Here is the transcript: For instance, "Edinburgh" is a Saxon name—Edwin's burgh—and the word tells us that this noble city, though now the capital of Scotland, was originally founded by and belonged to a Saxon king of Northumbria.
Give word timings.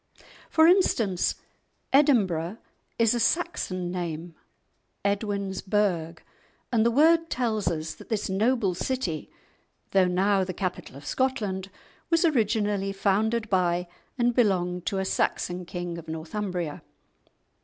For 0.49 0.65
instance, 0.67 1.35
"Edinburgh" 1.93 2.57
is 2.97 3.13
a 3.13 3.19
Saxon 3.19 3.91
name—Edwin's 3.91 5.61
burgh—and 5.61 6.83
the 6.83 6.89
word 6.89 7.29
tells 7.29 7.67
us 7.67 7.93
that 7.93 8.09
this 8.09 8.27
noble 8.27 8.73
city, 8.73 9.29
though 9.91 10.07
now 10.07 10.43
the 10.43 10.55
capital 10.55 10.95
of 10.97 11.05
Scotland, 11.05 11.69
was 12.09 12.25
originally 12.25 12.91
founded 12.91 13.47
by 13.47 13.87
and 14.17 14.33
belonged 14.33 14.87
to 14.87 14.97
a 14.97 15.05
Saxon 15.05 15.65
king 15.65 15.99
of 15.99 16.07
Northumbria. 16.07 16.81